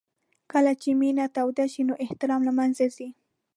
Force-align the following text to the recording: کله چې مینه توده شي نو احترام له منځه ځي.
کله 0.51 0.71
چې 0.81 0.89
مینه 0.99 1.25
توده 1.35 1.65
شي 1.73 1.81
نو 1.89 1.93
احترام 2.03 2.41
له 2.47 2.53
منځه 2.59 2.85
ځي. 2.95 3.09